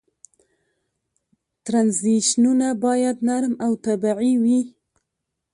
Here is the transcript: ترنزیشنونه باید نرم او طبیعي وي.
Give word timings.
ترنزیشنونه 1.65 2.67
باید 2.83 3.17
نرم 3.27 3.53
او 3.65 3.71
طبیعي 3.85 4.33
وي. 4.43 4.61